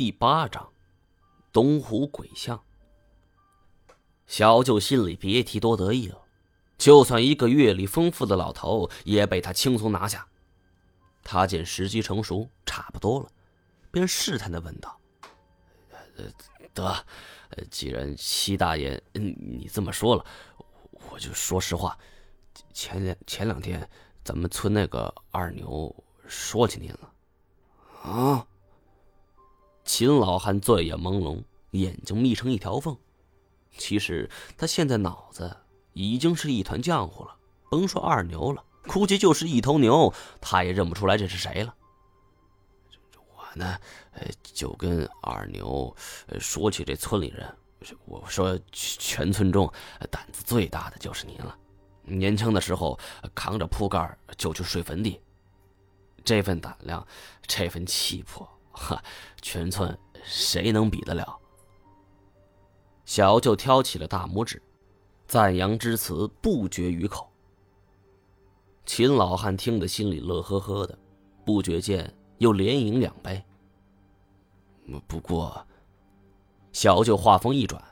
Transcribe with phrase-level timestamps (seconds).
[0.00, 0.72] 第八章，
[1.52, 2.64] 东湖鬼巷。
[4.26, 6.22] 小舅心里别提多得意了，
[6.78, 10.26] 就算一个阅历丰富的老头，也被他轻松拿下。
[11.22, 13.28] 他见时机成熟，差不多了，
[13.90, 14.98] 便试探的问道
[16.72, 17.04] ：“得，
[17.70, 20.24] 既然七大爷你这么说了，
[21.10, 21.98] 我就说实话。
[22.72, 23.86] 前两前两天，
[24.24, 25.94] 咱们村那个二牛
[26.26, 27.12] 说起您了。”
[28.02, 28.46] 啊！
[29.92, 31.42] 秦老汉醉眼朦胧，
[31.72, 32.96] 眼睛眯成一条缝。
[33.76, 35.56] 其实他现在脑子
[35.94, 37.36] 已经是一团浆糊了，
[37.68, 41.74] 甭说二牛了，估计就是一头牛，他也认不出来这是谁了。
[43.16, 43.76] 我呢，
[44.44, 45.92] 就跟二牛
[46.38, 47.52] 说起这村里人，
[48.04, 49.68] 我说全村中
[50.08, 51.58] 胆子最大的就是您了。
[52.04, 52.96] 年轻的时候
[53.34, 55.20] 扛着铺盖就去睡坟地。
[56.24, 57.04] 这份胆量，
[57.44, 58.48] 这份气魄，
[58.80, 59.02] 哈，
[59.42, 61.38] 全村谁能比得了？
[63.04, 64.60] 小舅挑起了大拇指，
[65.28, 67.30] 赞扬之词不绝于口。
[68.86, 70.98] 秦老汉听得心里乐呵呵的，
[71.44, 73.44] 不觉间又连饮两杯。
[75.06, 75.64] 不过，
[76.72, 77.82] 小舅话锋一转，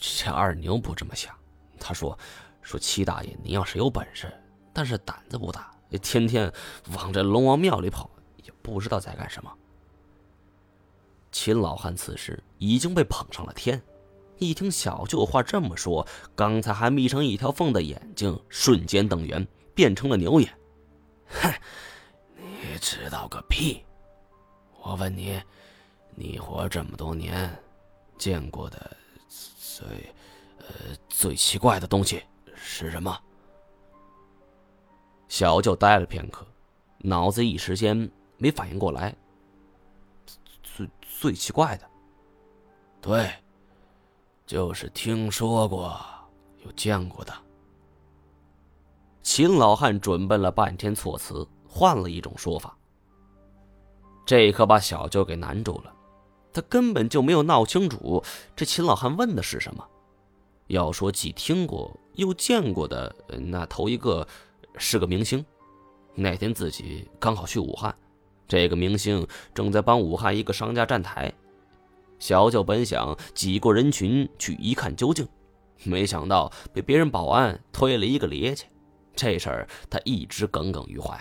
[0.00, 1.34] 这二牛不这么想，
[1.78, 2.18] 他说
[2.60, 4.30] ：“说七大爷，您要是有本事，
[4.72, 6.52] 但是胆子不大。”天天
[6.94, 8.10] 往这龙王庙里跑，
[8.44, 9.50] 也不知道在干什么。
[11.40, 13.80] 秦老汉此时已经被捧上了天，
[14.38, 20.52] 一听小舅话这么说，刚才还眯成一条缝的眼睛瞬间瞪圆，变成了牛眼。
[21.28, 21.48] 哼，
[22.36, 23.84] 你知道个屁！
[24.82, 25.40] 我问你，
[26.16, 27.48] 你活这么多年，
[28.18, 28.96] 见过的
[29.28, 29.86] 最……
[30.58, 32.20] 呃，最奇怪的东西
[32.56, 33.16] 是什么？
[35.28, 36.44] 小舅呆了片刻，
[36.98, 39.14] 脑子一时间没反应过来。
[41.08, 41.90] 最最奇怪的，
[43.00, 43.30] 对，
[44.46, 46.00] 就是听说过、
[46.64, 47.32] 有见过的。
[49.22, 52.76] 秦老汉准备了半天措辞，换了一种说法。
[54.24, 55.92] 这可把小舅给难住了，
[56.52, 58.22] 他根本就没有闹清楚
[58.54, 59.86] 这秦老汉问的是什么。
[60.68, 64.26] 要说既听过又见过的，那头一个。
[64.80, 65.44] 是个明星，
[66.14, 67.92] 那天自己刚好去武汉，
[68.48, 71.32] 这个明星正在帮武汉一个商家站台。
[72.18, 75.28] 小九本想挤过人群去一看究竟，
[75.84, 78.64] 没想到被别人保安推了一个趔趄，
[79.14, 81.16] 这事儿他一直耿耿于怀。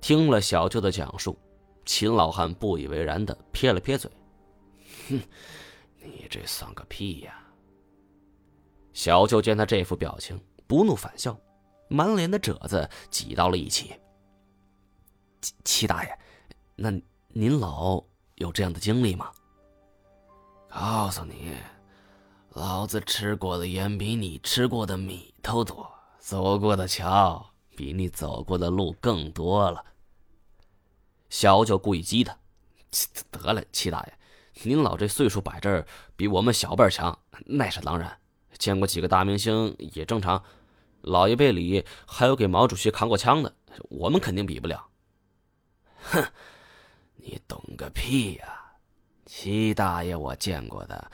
[0.00, 1.38] 听了小舅的讲述，
[1.84, 4.10] 秦老汉不以为然的撇了撇嘴
[5.10, 5.20] ：“哼，
[6.00, 7.38] 你这算个屁呀！”
[8.94, 11.36] 小舅见他这副表情，不怒反笑。
[11.88, 13.92] 满脸的褶子挤到了一起。
[15.42, 16.18] 七七大爷，
[16.76, 16.90] 那
[17.28, 18.02] 您老
[18.36, 19.30] 有这样的经历吗？
[20.70, 21.52] 告诉你，
[22.50, 27.44] 老子吃过的盐比你吃过的米都多，走过的桥
[27.76, 29.84] 比你走过的路更多了。
[31.28, 32.36] 小九故意激他，
[33.30, 34.18] 得了，七大爷，
[34.62, 38.16] 您老这岁数摆这儿，比我们小辈强，那是当然。
[38.58, 40.40] 见过几个大明星也正常。
[41.00, 43.52] 老一辈里还有给毛主席扛过枪的，
[43.88, 44.86] 我们肯定比不了。
[46.10, 46.24] 哼，
[47.16, 48.58] 你懂个屁呀！
[49.26, 51.10] 齐大爷，我见过的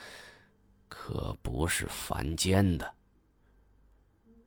[0.87, 2.93] 可不是凡间的。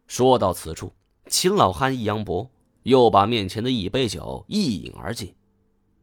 [0.07, 0.93] 说到此处，
[1.27, 2.51] 秦老汉一扬脖，
[2.83, 5.35] 又把面前的一杯酒一饮而尽。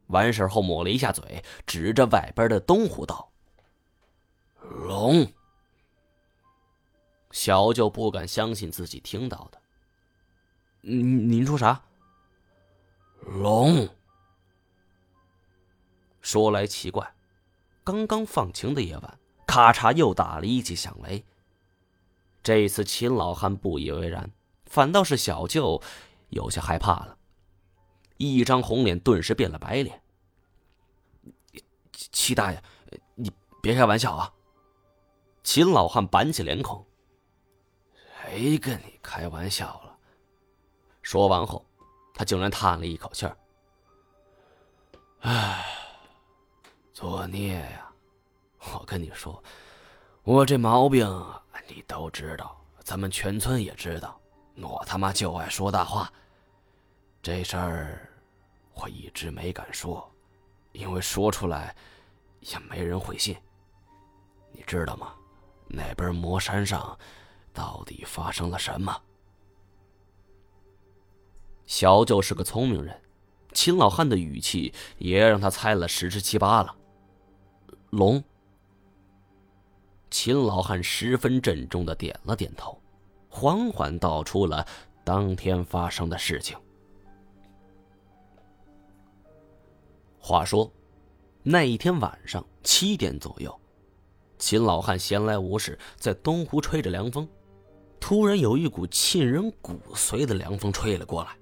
[0.08, 3.30] 完事后抹了一下嘴，指着外边的东湖道
[4.88, 5.24] ：“龙。”
[7.30, 9.62] 小舅不敢相信自己听到的。
[10.80, 11.80] 您您说啥？
[13.20, 13.88] 龙。
[16.30, 17.12] 说来奇怪，
[17.82, 19.18] 刚刚放晴的夜晚，
[19.48, 21.24] 咔嚓又打了一记响雷。
[22.40, 24.30] 这次秦老汉不以为然，
[24.66, 25.82] 反倒是小舅
[26.28, 27.18] 有些害怕了，
[28.16, 30.00] 一张红脸顿时变了白脸。
[32.12, 32.62] 齐大爷，
[33.16, 33.28] 你
[33.60, 34.32] 别开玩笑啊！
[35.42, 36.86] 秦老汉板起脸孔。
[38.22, 39.98] 谁跟你开玩笑了？
[41.02, 41.66] 说完后，
[42.14, 43.36] 他竟然叹了一口气儿
[45.22, 45.66] ：“唉，
[46.92, 47.90] 作孽呀！
[48.58, 49.42] 我跟你说，
[50.22, 51.06] 我这毛病
[51.68, 54.20] 你都知道，咱们全村也知道，
[54.56, 56.12] 我他妈就爱说大话。
[57.22, 58.08] 这事儿
[58.74, 60.10] 我一直没敢说，
[60.72, 61.74] 因为说出来
[62.40, 63.36] 也没人会信。
[64.52, 65.14] 你知道吗？
[65.68, 66.98] 那边魔山上……”
[67.52, 68.96] 到底发生了什么？
[71.66, 73.02] 小九是个聪明人，
[73.52, 76.76] 秦老汉的语气也让他猜了十之七八了。
[77.90, 78.22] 龙。
[80.10, 82.80] 秦老汉十分郑重的点了点头，
[83.28, 84.66] 缓缓道出了
[85.04, 86.56] 当天发生的事情。
[90.18, 90.70] 话说，
[91.42, 93.58] 那一天晚上七点左右，
[94.38, 97.28] 秦老汉闲来无事，在东湖吹着凉风，
[97.98, 101.36] 突然有一股沁人骨髓的凉风吹了过来。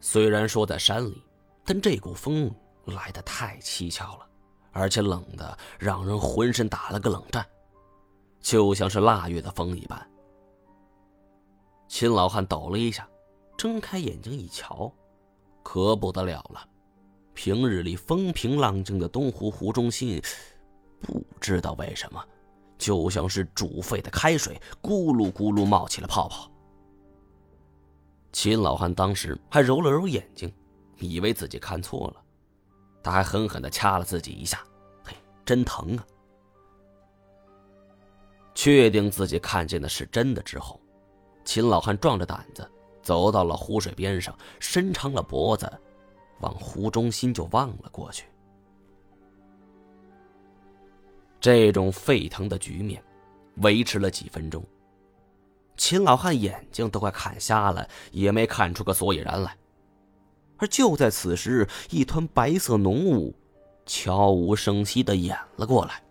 [0.00, 1.22] 虽然说在山里，
[1.64, 2.54] 但这股风
[2.86, 4.28] 来的太蹊跷了，
[4.74, 7.46] 而且冷的让人浑身打了个冷战，
[8.40, 10.10] 就像是腊月的风一般。
[11.88, 13.08] 秦老汉抖了一下，
[13.56, 14.92] 睁开眼睛一瞧，
[15.62, 16.68] 可不得了了。
[17.34, 20.20] 平日里风平浪静的东湖湖中心，
[21.00, 22.22] 不知道为什么，
[22.76, 26.50] 就像是煮沸的开水，咕噜咕噜冒起了泡泡。
[28.32, 30.52] 秦老汉当时还揉了揉眼睛，
[30.98, 32.22] 以为自己看错了，
[33.04, 34.58] 他还狠狠的掐了自己一下，
[35.04, 35.14] 嘿，
[35.44, 36.04] 真疼啊！
[38.54, 40.80] 确定自己看见的是真的之后，
[41.44, 42.68] 秦老汉壮着胆子
[43.02, 45.70] 走到了湖水边上，伸长了脖子。
[46.40, 48.26] 往湖中心就望了过去。
[51.40, 53.02] 这种沸腾的局面
[53.58, 54.62] 维持了几分钟，
[55.76, 59.56] 秦老汉眼睛都快看瞎了，也没看出个所以然来。
[60.58, 63.34] 而就在此时，一团白色浓雾
[63.84, 66.02] 悄无声息的掩了过来。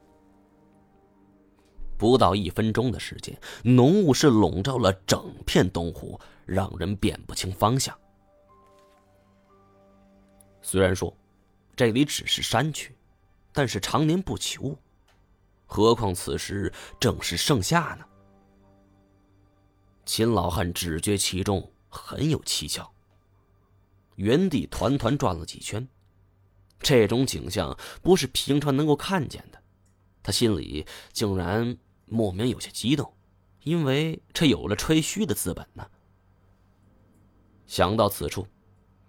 [1.97, 7.97] 不到一分钟的时间，浓雾是笼罩了整片东湖，让人辨不清方向。
[10.61, 11.15] 虽然说，
[11.75, 12.93] 这里只是山区，
[13.53, 14.77] 但是常年不起雾，
[15.65, 18.05] 何况此时正是盛夏呢？
[20.05, 22.91] 秦老汉只觉其中很有蹊跷，
[24.15, 25.87] 原地团团转了几圈，
[26.79, 29.61] 这种景象不是平常能够看见的，
[30.21, 33.13] 他心里竟然莫名有些激动，
[33.63, 35.87] 因为这有了吹嘘的资本呢。
[37.67, 38.47] 想到此处。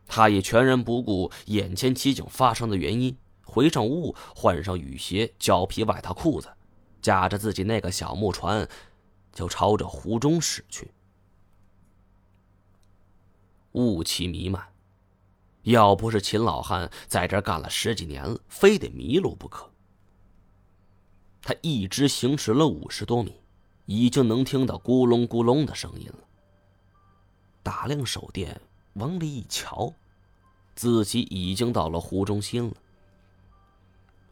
[0.07, 6.53] 他也全然不顾眼前奇景发生的原因，回上屋，换上雨鞋、胶皮外套、裤子，
[7.01, 8.69] 驾着自己那个小木船，
[9.33, 10.93] 就朝着湖中驶去。
[13.73, 14.74] 雾气弥漫，
[15.65, 19.71] 要不是秦老汉在这干了十几年了，非得迷路不可。
[21.43, 23.35] 他一直行驶了五十多米，
[23.85, 26.19] 已经能听到咕隆咕隆的声音了。
[27.63, 28.59] 打量手电。
[28.95, 29.93] 往里一瞧，
[30.77, 32.75] 自己已经到了湖中心了。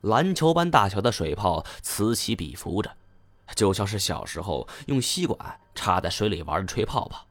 [0.03, 2.97] 篮球般大小的水泡此起彼伏着，
[3.57, 7.27] 就像是小时候用吸管插在水里玩吹泡泡。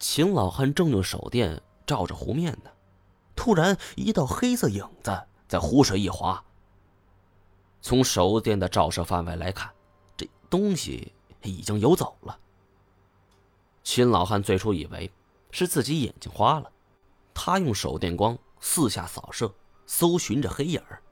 [0.00, 2.70] 秦老汉正用手电照着湖面呢，
[3.34, 6.44] 突然一道黑色影子在湖水一划。
[7.80, 9.68] 从手电的照射范围来看，
[10.16, 11.12] 这东西
[11.42, 12.38] 已经游走了。
[13.82, 15.10] 秦老汉最初以为。
[15.50, 16.70] 是自己眼睛花了，
[17.32, 19.50] 他用手电光四下扫射，
[19.86, 21.02] 搜寻着黑影儿。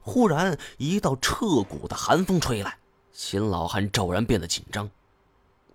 [0.00, 2.80] 忽然，一道彻骨的寒风吹来，
[3.12, 4.90] 秦老汉骤然变得紧张。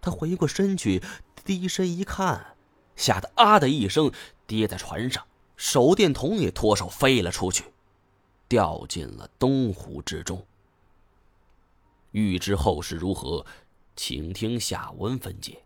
[0.01, 1.01] 他回过身去，
[1.45, 2.55] 低身一看，
[2.95, 4.12] 吓得啊的一声
[4.47, 5.25] 跌在船上，
[5.57, 7.65] 手电筒也脱手飞了出去，
[8.47, 10.45] 掉进了东湖之中。
[12.11, 13.45] 欲知后事如何，
[13.95, 15.65] 请听下文分解。